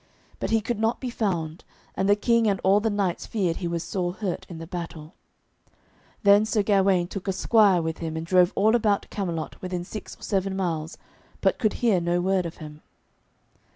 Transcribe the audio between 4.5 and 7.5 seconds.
the battle. Then Sir Gawaine took a